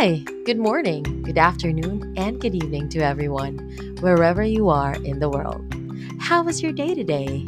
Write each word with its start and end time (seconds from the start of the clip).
Hi, 0.00 0.22
good 0.44 0.60
morning, 0.60 1.02
good 1.24 1.38
afternoon, 1.38 2.14
and 2.16 2.40
good 2.40 2.54
evening 2.54 2.88
to 2.90 3.00
everyone, 3.00 3.58
wherever 3.98 4.44
you 4.44 4.68
are 4.68 4.94
in 4.94 5.18
the 5.18 5.28
world. 5.28 5.74
How 6.20 6.44
was 6.44 6.62
your 6.62 6.70
day 6.70 6.94
today? 6.94 7.44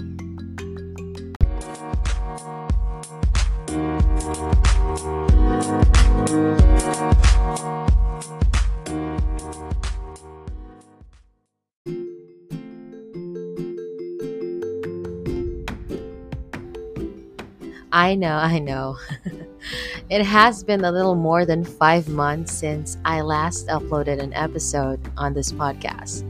I 17.92 18.14
know, 18.14 18.36
I 18.36 18.60
know. 18.60 18.98
it 20.10 20.24
has 20.24 20.62
been 20.62 20.84
a 20.84 20.92
little 20.92 21.16
more 21.16 21.44
than 21.44 21.64
five 21.64 22.08
months 22.08 22.52
since 22.52 22.96
I 23.04 23.20
last 23.20 23.66
uploaded 23.66 24.20
an 24.20 24.32
episode 24.34 25.00
on 25.16 25.34
this 25.34 25.50
podcast. 25.50 26.22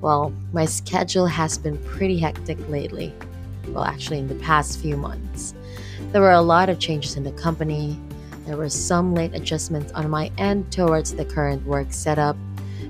Well, 0.00 0.32
my 0.54 0.64
schedule 0.64 1.26
has 1.26 1.58
been 1.58 1.76
pretty 1.84 2.18
hectic 2.18 2.58
lately. 2.70 3.12
Well, 3.68 3.84
actually, 3.84 4.20
in 4.20 4.28
the 4.28 4.36
past 4.36 4.78
few 4.80 4.96
months. 4.96 5.54
There 6.12 6.22
were 6.22 6.32
a 6.32 6.40
lot 6.40 6.70
of 6.70 6.78
changes 6.78 7.16
in 7.16 7.24
the 7.24 7.32
company. 7.32 7.98
There 8.46 8.56
were 8.56 8.70
some 8.70 9.14
late 9.14 9.34
adjustments 9.34 9.92
on 9.92 10.08
my 10.08 10.30
end 10.38 10.72
towards 10.72 11.14
the 11.14 11.26
current 11.26 11.66
work 11.66 11.88
setup. 11.90 12.36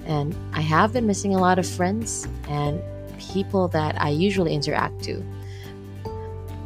And 0.04 0.36
I 0.52 0.60
have 0.60 0.92
been 0.92 1.08
missing 1.08 1.34
a 1.34 1.38
lot 1.38 1.58
of 1.58 1.66
friends 1.66 2.28
and 2.48 2.80
people 3.18 3.66
that 3.68 4.00
I 4.00 4.10
usually 4.10 4.54
interact 4.54 5.02
to 5.04 5.24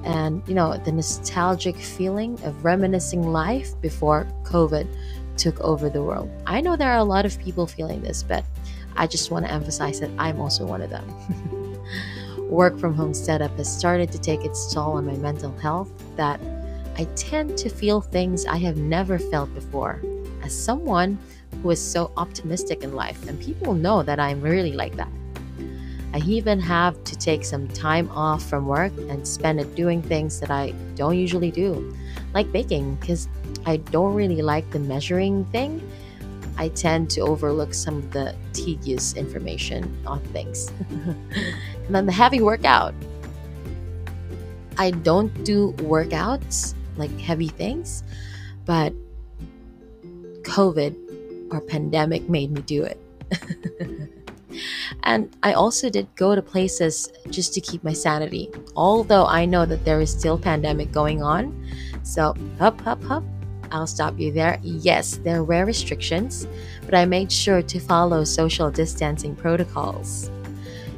and 0.04 0.42
you 0.46 0.54
know 0.54 0.76
the 0.78 0.92
nostalgic 0.92 1.76
feeling 1.76 2.38
of 2.44 2.64
reminiscing 2.64 3.22
life 3.22 3.78
before 3.80 4.26
covid 4.42 4.86
took 5.36 5.58
over 5.60 5.88
the 5.88 6.02
world. 6.02 6.28
I 6.46 6.60
know 6.60 6.76
there 6.76 6.92
are 6.92 6.98
a 6.98 7.04
lot 7.04 7.24
of 7.24 7.38
people 7.38 7.66
feeling 7.66 8.02
this 8.02 8.22
but 8.22 8.44
i 8.96 9.06
just 9.06 9.30
want 9.30 9.46
to 9.46 9.52
emphasize 9.52 10.00
that 10.00 10.10
i'm 10.18 10.40
also 10.40 10.66
one 10.66 10.82
of 10.82 10.90
them. 10.90 11.06
Work 12.50 12.78
from 12.78 12.94
home 12.94 13.14
setup 13.14 13.56
has 13.56 13.74
started 13.74 14.10
to 14.12 14.18
take 14.18 14.44
its 14.44 14.72
toll 14.72 14.94
on 14.94 15.06
my 15.06 15.14
mental 15.14 15.56
health 15.58 15.90
that 16.16 16.40
i 16.96 17.04
tend 17.14 17.56
to 17.58 17.68
feel 17.68 18.00
things 18.00 18.44
i 18.46 18.56
have 18.56 18.76
never 18.76 19.18
felt 19.18 19.52
before. 19.54 20.02
As 20.42 20.56
someone 20.56 21.18
who 21.62 21.70
is 21.70 21.80
so 21.80 22.10
optimistic 22.16 22.82
in 22.82 22.94
life 22.94 23.28
and 23.28 23.38
people 23.40 23.74
know 23.74 24.02
that 24.02 24.18
i'm 24.18 24.40
really 24.40 24.72
like 24.72 24.96
that 24.96 25.10
I 26.12 26.18
even 26.18 26.58
have 26.60 27.02
to 27.04 27.16
take 27.16 27.44
some 27.44 27.68
time 27.68 28.10
off 28.10 28.42
from 28.42 28.66
work 28.66 28.92
and 29.08 29.26
spend 29.26 29.60
it 29.60 29.74
doing 29.76 30.02
things 30.02 30.40
that 30.40 30.50
I 30.50 30.72
don't 30.96 31.16
usually 31.16 31.52
do, 31.52 31.94
like 32.34 32.50
baking, 32.50 32.96
because 32.96 33.28
I 33.64 33.76
don't 33.76 34.14
really 34.14 34.42
like 34.42 34.68
the 34.70 34.80
measuring 34.80 35.44
thing. 35.46 35.80
I 36.58 36.68
tend 36.68 37.10
to 37.10 37.20
overlook 37.20 37.72
some 37.74 37.98
of 37.98 38.10
the 38.10 38.34
tedious 38.52 39.14
information 39.14 39.96
on 40.04 40.20
things. 40.34 40.72
and 40.90 41.94
then 41.94 42.06
the 42.06 42.12
heavy 42.12 42.42
workout. 42.42 42.94
I 44.76 44.90
don't 44.90 45.32
do 45.44 45.72
workouts, 45.78 46.74
like 46.96 47.16
heavy 47.20 47.48
things, 47.48 48.02
but 48.66 48.92
COVID 50.42 50.96
or 51.52 51.60
pandemic 51.60 52.28
made 52.28 52.50
me 52.50 52.62
do 52.62 52.82
it. 52.82 52.98
And 55.04 55.34
I 55.42 55.54
also 55.54 55.88
did 55.88 56.06
go 56.16 56.34
to 56.34 56.42
places 56.42 57.10
just 57.30 57.54
to 57.54 57.60
keep 57.60 57.82
my 57.82 57.92
sanity, 57.92 58.50
although 58.76 59.26
I 59.26 59.44
know 59.46 59.66
that 59.66 59.84
there 59.84 60.00
is 60.00 60.10
still 60.10 60.38
pandemic 60.38 60.92
going 60.92 61.22
on. 61.22 61.66
So, 62.02 62.34
hup, 62.58 62.80
hup, 62.80 63.02
hup. 63.04 63.24
I'll 63.72 63.86
stop 63.86 64.18
you 64.18 64.32
there. 64.32 64.58
Yes, 64.62 65.18
there 65.18 65.44
were 65.44 65.64
restrictions, 65.64 66.46
but 66.84 66.94
I 66.94 67.04
made 67.04 67.30
sure 67.30 67.62
to 67.62 67.80
follow 67.80 68.24
social 68.24 68.70
distancing 68.70 69.36
protocols. 69.36 70.30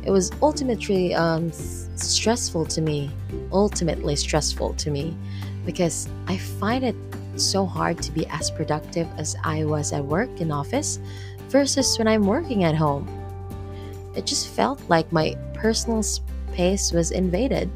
It 0.05 0.11
was 0.11 0.33
ultimately 0.41 1.15
um, 1.15 1.53
stressful 1.53 2.67
to 2.67 2.81
me, 2.81 3.11
ultimately 3.53 4.17
stressful 4.17 4.75
to 4.75 4.91
me, 4.91 5.17
because 5.65 6.09
I 6.27 6.39
find 6.39 6.83
it 6.83 6.97
so 7.37 7.65
hard 7.67 8.03
to 8.03 8.13
be 8.13 8.27
as 8.29 8.51
productive 8.51 9.07
as 9.17 9.37
I 9.45 9.65
was 9.65 9.93
at 9.93 10.05
work 10.05 10.41
in 10.41 10.51
office 10.51 10.99
versus 11.49 11.99
when 11.99 12.09
I'm 12.09 12.27
working 12.27 12.65
at 12.65 12.75
home. 12.75 13.07
It 14.15 14.27
just 14.27 14.49
felt 14.49 14.81
like 14.89 15.11
my 15.13 15.37
personal 15.55 16.03
space 16.03 16.93
was 16.93 17.11
invaded. 17.11 17.71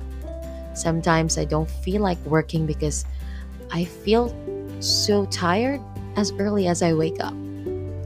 Sometimes 0.74 1.38
I 1.38 1.44
don't 1.44 1.70
feel 1.70 2.02
like 2.02 2.18
working 2.26 2.66
because 2.66 3.06
I 3.70 3.84
feel 3.84 4.34
so 4.80 5.26
tired 5.26 5.80
as 6.16 6.32
early 6.38 6.66
as 6.68 6.82
I 6.82 6.92
wake 6.92 7.20
up. 7.20 7.34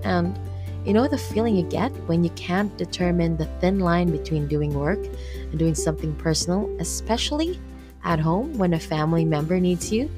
And 0.05 0.39
you 0.87 0.95
know 0.95 1.07
the 1.07 1.19
feeling 1.19 1.57
you 1.57 1.65
get 1.65 1.91
when 2.09 2.25
you 2.25 2.31
can't 2.31 2.75
determine 2.79 3.37
the 3.37 3.47
thin 3.61 3.81
line 3.81 4.11
between 4.11 4.49
doing 4.49 4.73
work 4.73 4.99
and 4.99 5.59
doing 5.59 5.75
something 5.75 6.15
personal, 6.17 6.75
especially 6.81 7.61
at 8.05 8.19
home 8.19 8.57
when 8.57 8.75
a 8.75 8.81
family 8.81 9.25
member 9.25 9.61
needs 9.61 9.93
you? 9.93 10.11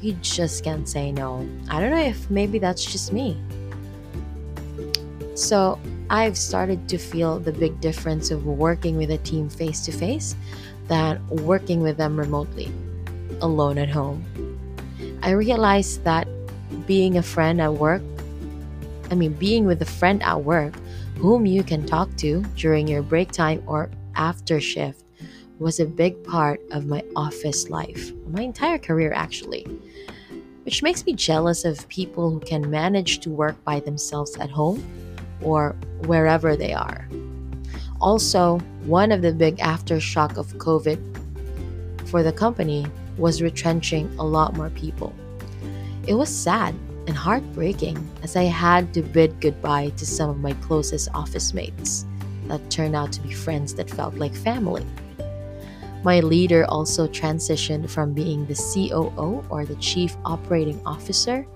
You 0.00 0.14
just 0.14 0.64
can't 0.64 0.88
say 0.88 1.12
no. 1.12 1.48
I 1.70 1.80
don't 1.80 1.90
know 1.90 2.02
if 2.02 2.28
maybe 2.30 2.58
that's 2.58 2.84
just 2.84 3.12
me. 3.12 3.40
So, 5.34 5.78
I've 6.12 6.36
started 6.36 6.90
to 6.90 6.98
feel 6.98 7.38
the 7.38 7.52
big 7.52 7.80
difference 7.80 8.30
of 8.30 8.44
working 8.44 8.98
with 8.98 9.10
a 9.10 9.16
team 9.16 9.48
face 9.48 9.80
to 9.86 9.92
face 9.92 10.36
than 10.86 11.26
working 11.28 11.80
with 11.80 11.96
them 11.96 12.18
remotely, 12.18 12.70
alone 13.40 13.78
at 13.78 13.88
home. 13.88 14.22
I 15.22 15.30
realized 15.30 16.04
that 16.04 16.28
being 16.86 17.16
a 17.16 17.22
friend 17.22 17.62
at 17.62 17.72
work, 17.72 18.02
I 19.10 19.14
mean, 19.14 19.32
being 19.32 19.64
with 19.64 19.80
a 19.80 19.86
friend 19.86 20.22
at 20.22 20.44
work 20.44 20.74
whom 21.16 21.46
you 21.46 21.62
can 21.62 21.86
talk 21.86 22.14
to 22.16 22.42
during 22.56 22.86
your 22.86 23.00
break 23.00 23.32
time 23.32 23.62
or 23.66 23.88
after 24.14 24.60
shift 24.60 25.06
was 25.58 25.80
a 25.80 25.86
big 25.86 26.22
part 26.24 26.60
of 26.72 26.84
my 26.84 27.02
office 27.16 27.70
life, 27.70 28.12
my 28.26 28.42
entire 28.42 28.76
career 28.76 29.14
actually. 29.14 29.66
Which 30.64 30.82
makes 30.82 31.06
me 31.06 31.14
jealous 31.14 31.64
of 31.64 31.88
people 31.88 32.30
who 32.30 32.40
can 32.40 32.70
manage 32.70 33.20
to 33.20 33.30
work 33.30 33.64
by 33.64 33.80
themselves 33.80 34.36
at 34.36 34.50
home 34.50 34.84
or 35.42 35.76
wherever 36.06 36.56
they 36.56 36.72
are. 36.72 37.08
Also, 38.00 38.58
one 38.84 39.12
of 39.12 39.22
the 39.22 39.32
big 39.32 39.58
aftershock 39.58 40.36
of 40.36 40.52
COVID 40.54 40.98
for 42.08 42.22
the 42.22 42.32
company 42.32 42.86
was 43.16 43.40
retrenching 43.40 44.12
a 44.18 44.24
lot 44.24 44.56
more 44.56 44.70
people. 44.70 45.14
It 46.06 46.14
was 46.14 46.28
sad 46.28 46.74
and 47.06 47.16
heartbreaking 47.16 47.96
as 48.22 48.36
I 48.36 48.44
had 48.44 48.92
to 48.94 49.02
bid 49.02 49.40
goodbye 49.40 49.90
to 49.96 50.06
some 50.06 50.30
of 50.30 50.38
my 50.38 50.52
closest 50.54 51.08
office 51.14 51.54
mates 51.54 52.06
that 52.48 52.70
turned 52.70 52.96
out 52.96 53.12
to 53.12 53.20
be 53.20 53.32
friends 53.32 53.74
that 53.74 53.90
felt 53.90 54.14
like 54.14 54.34
family. 54.34 54.86
My 56.02 56.18
leader 56.20 56.64
also 56.68 57.06
transitioned 57.06 57.88
from 57.88 58.12
being 58.12 58.46
the 58.46 58.54
COO 58.54 59.44
or 59.48 59.64
the 59.64 59.76
Chief 59.76 60.16
Operating 60.24 60.80
Officer 60.84 61.46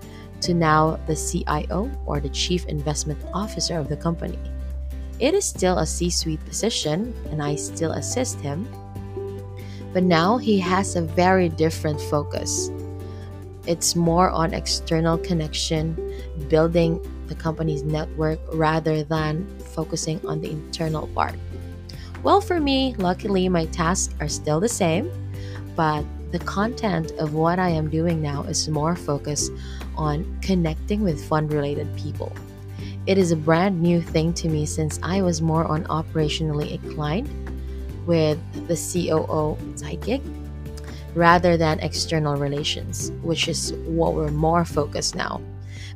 to 0.41 0.53
now 0.53 0.99
the 1.07 1.15
CIO 1.15 1.91
or 2.05 2.19
the 2.19 2.29
Chief 2.29 2.65
Investment 2.65 3.19
Officer 3.33 3.77
of 3.77 3.89
the 3.89 3.97
company. 3.97 4.39
It 5.19 5.33
is 5.33 5.45
still 5.45 5.79
a 5.79 5.85
C 5.85 6.09
suite 6.09 6.43
position, 6.45 7.13
and 7.31 7.41
I 7.41 7.55
still 7.55 7.93
assist 7.93 8.39
him, 8.39 8.67
but 9.93 10.03
now 10.03 10.37
he 10.37 10.59
has 10.59 10.95
a 10.95 11.01
very 11.01 11.49
different 11.49 11.99
focus. 11.99 12.69
It's 13.65 13.95
more 13.95 14.29
on 14.29 14.53
external 14.53 15.17
connection, 15.17 15.97
building 16.49 17.01
the 17.27 17.35
company's 17.35 17.83
network 17.83 18.39
rather 18.53 19.03
than 19.03 19.47
focusing 19.59 20.25
on 20.25 20.39
the 20.39 20.51
internal 20.51 21.07
part. 21.07 21.35
Well, 22.23 22.41
for 22.41 22.59
me, 22.59 22.95
luckily, 22.97 23.49
my 23.49 23.65
tasks 23.65 24.13
are 24.19 24.29
still 24.29 24.59
the 24.59 24.69
same, 24.69 25.11
but 25.75 26.05
the 26.31 26.39
content 26.39 27.11
of 27.19 27.33
what 27.33 27.59
I 27.59 27.69
am 27.69 27.89
doing 27.89 28.21
now 28.21 28.43
is 28.43 28.67
more 28.67 28.95
focused 28.95 29.51
on 29.95 30.39
connecting 30.41 31.03
with 31.03 31.23
fund 31.23 31.53
related 31.53 31.87
people. 31.97 32.31
It 33.05 33.17
is 33.17 33.31
a 33.31 33.37
brand 33.37 33.81
new 33.81 34.01
thing 34.01 34.33
to 34.33 34.49
me 34.49 34.65
since 34.65 34.99
I 35.01 35.21
was 35.21 35.41
more 35.41 35.65
on 35.65 35.85
operationally 35.85 36.71
inclined 36.71 37.29
with 38.05 38.37
the 38.67 38.75
COO 38.75 39.57
side 39.77 40.01
gig 40.01 40.21
rather 41.15 41.57
than 41.57 41.79
external 41.79 42.35
relations, 42.35 43.11
which 43.23 43.47
is 43.47 43.73
what 43.85 44.13
we're 44.13 44.29
more 44.29 44.65
focused 44.65 45.15
now. 45.15 45.41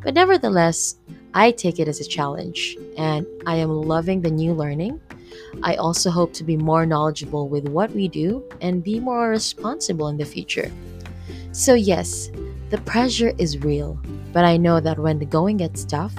But 0.04 0.14
nevertheless, 0.14 0.96
I 1.34 1.52
take 1.52 1.80
it 1.80 1.88
as 1.88 2.00
a 2.00 2.06
challenge 2.06 2.78
and 2.98 3.26
I 3.46 3.58
am 3.58 3.70
loving 3.70 4.22
the 4.22 4.32
new 4.32 4.54
learning. 4.54 5.00
I 5.64 5.76
also 5.76 6.10
hope 6.10 6.34
to 6.34 6.44
be 6.44 6.58
more 6.58 6.86
knowledgeable 6.86 7.50
with 7.50 7.68
what 7.68 7.92
we 7.92 8.08
do 8.08 8.44
and 8.62 8.84
be 8.84 9.00
more 9.00 9.30
responsible 9.30 10.08
in 10.08 10.18
the 10.18 10.26
future. 10.26 10.72
So, 11.52 11.74
yes, 11.74 12.32
the 12.70 12.80
pressure 12.80 13.34
is 13.38 13.60
real, 13.60 14.00
but 14.32 14.46
I 14.46 14.58
know 14.58 14.80
that 14.80 14.98
when 14.98 15.20
the 15.20 15.26
going 15.26 15.58
gets 15.58 15.84
tough, 15.84 16.16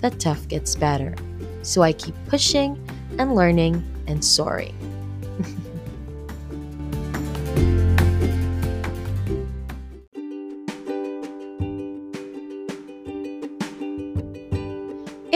the 0.00 0.10
tough 0.10 0.48
gets 0.48 0.74
better. 0.74 1.14
So 1.62 1.82
I 1.82 1.92
keep 1.92 2.14
pushing 2.26 2.76
and 3.18 3.34
learning 3.34 3.82
and 4.08 4.24
soaring. 4.24 4.74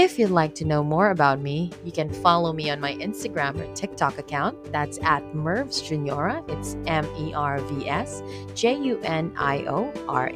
If 0.07 0.21
you'd 0.21 0.31
like 0.31 0.55
to 0.55 0.65
know 0.65 0.85
more 0.85 1.11
about 1.11 1.41
me, 1.41 1.73
you 1.85 1.91
can 1.91 2.09
follow 2.09 2.53
me 2.53 2.71
on 2.71 2.79
my 2.79 2.95
Instagram 2.95 3.59
or 3.61 3.75
TikTok 3.75 4.19
account. 4.19 4.71
That's 4.71 4.99
at 5.03 5.21
Mervs 5.33 5.83
Juniorah. 5.83 6.49
It's 6.49 6.77
M 6.87 7.05
E 7.19 7.35
R 7.35 7.59
V 7.59 7.89
S 7.89 8.23
J 8.55 8.81
U 8.81 9.01
N 9.03 9.35
I 9.37 9.67
O 9.67 9.93
R 10.07 10.29
A 10.29 10.33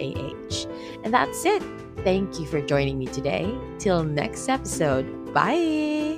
H. 0.48 0.66
And 1.04 1.14
that's 1.14 1.44
it. 1.44 1.62
Thank 1.98 2.40
you 2.40 2.46
for 2.46 2.60
joining 2.60 2.98
me 2.98 3.06
today. 3.06 3.56
Till 3.78 4.02
next 4.02 4.48
episode. 4.48 5.32
Bye. 5.32 6.09